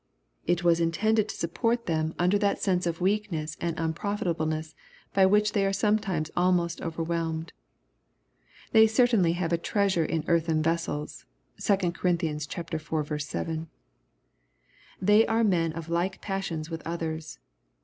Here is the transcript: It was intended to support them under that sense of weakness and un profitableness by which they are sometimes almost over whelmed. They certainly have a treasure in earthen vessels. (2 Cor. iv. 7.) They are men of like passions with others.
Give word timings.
It 0.47 0.63
was 0.63 0.79
intended 0.79 1.29
to 1.29 1.35
support 1.35 1.85
them 1.85 2.15
under 2.17 2.39
that 2.39 2.59
sense 2.59 2.87
of 2.87 3.01
weakness 3.01 3.55
and 3.61 3.79
un 3.79 3.93
profitableness 3.93 4.73
by 5.13 5.27
which 5.27 5.51
they 5.53 5.63
are 5.63 5.71
sometimes 5.71 6.31
almost 6.35 6.81
over 6.81 7.03
whelmed. 7.03 7.53
They 8.71 8.87
certainly 8.87 9.33
have 9.33 9.53
a 9.53 9.59
treasure 9.59 10.03
in 10.03 10.23
earthen 10.27 10.63
vessels. 10.63 11.25
(2 11.59 11.91
Cor. 11.91 12.09
iv. 12.19 13.21
7.) 13.21 13.67
They 14.99 15.27
are 15.27 15.43
men 15.43 15.71
of 15.73 15.87
like 15.87 16.19
passions 16.19 16.71
with 16.71 16.81
others. 16.83 17.37